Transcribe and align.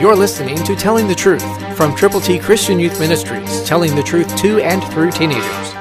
You're 0.00 0.14
listening 0.14 0.56
to 0.62 0.76
Telling 0.76 1.08
the 1.08 1.14
Truth 1.16 1.76
from 1.76 1.92
Triple 1.96 2.20
T 2.20 2.38
Christian 2.38 2.78
Youth 2.78 3.00
Ministries, 3.00 3.64
telling 3.64 3.96
the 3.96 4.02
truth 4.02 4.36
to 4.36 4.60
and 4.60 4.80
through 4.92 5.10
teenagers. 5.10 5.72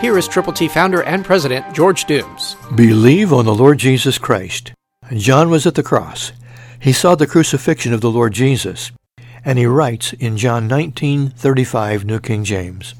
Here 0.00 0.16
is 0.16 0.26
Triple 0.26 0.54
T 0.54 0.66
founder 0.66 1.02
and 1.02 1.22
president 1.22 1.74
George 1.74 2.06
Dooms. 2.06 2.56
Believe 2.74 3.34
on 3.34 3.44
the 3.44 3.54
Lord 3.54 3.76
Jesus 3.76 4.16
Christ. 4.16 4.72
John 5.14 5.50
was 5.50 5.66
at 5.66 5.74
the 5.74 5.82
cross. 5.82 6.32
He 6.80 6.94
saw 6.94 7.16
the 7.16 7.26
crucifixion 7.26 7.92
of 7.92 8.00
the 8.00 8.10
Lord 8.10 8.32
Jesus, 8.32 8.92
and 9.44 9.58
he 9.58 9.66
writes 9.66 10.14
in 10.14 10.38
John 10.38 10.66
19:35 10.66 12.06
New 12.06 12.18
King 12.18 12.44
James, 12.44 12.94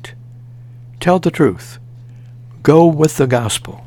Tell 0.99 1.19
the 1.19 1.31
truth. 1.31 1.79
Go 2.63 2.85
with 2.85 3.17
the 3.17 3.27
gospel. 3.27 3.85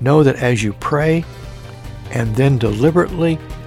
Know 0.00 0.22
that 0.22 0.36
as 0.36 0.62
you 0.62 0.72
pray 0.72 1.26
and 2.10 2.34
then 2.36 2.56
deliberately 2.58 3.38